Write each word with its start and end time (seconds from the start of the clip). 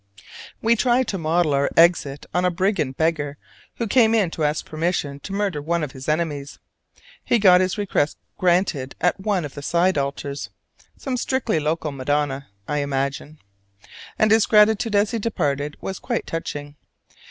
We 0.63 0.75
tried 0.75 1.07
to 1.09 1.19
model 1.19 1.53
our 1.53 1.69
exit 1.77 2.25
on 2.33 2.43
a 2.43 2.49
brigand 2.49 2.97
beggar 2.97 3.37
who 3.75 3.85
came 3.85 4.15
in 4.15 4.31
to 4.31 4.43
ask 4.43 4.65
permission 4.65 5.19
to 5.19 5.31
murder 5.31 5.61
one 5.61 5.83
of 5.83 5.91
his 5.91 6.09
enemies. 6.09 6.57
He 7.23 7.37
got 7.37 7.61
his 7.61 7.77
request 7.77 8.17
granted 8.39 8.95
at 8.99 9.19
one 9.19 9.45
of 9.45 9.53
the 9.53 9.61
side 9.61 9.99
altars 9.99 10.49
(some 10.97 11.17
strictly 11.17 11.59
local 11.59 11.91
Madonna, 11.91 12.47
I 12.67 12.79
imagine), 12.79 13.37
and 14.17 14.31
his 14.31 14.47
gratitude 14.47 14.95
as 14.95 15.11
he 15.11 15.19
departed 15.19 15.77
was 15.81 15.99
quite 15.99 16.25
touching. 16.25 16.77